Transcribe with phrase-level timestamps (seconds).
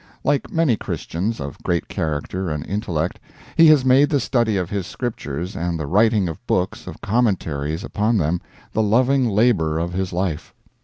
[0.23, 3.19] Like many Christians of great character and intellect,
[3.55, 7.83] he has made the study of his Scriptures and the writing of books of commentaries
[7.83, 8.41] upon them
[8.71, 10.55] the loving labor of his life.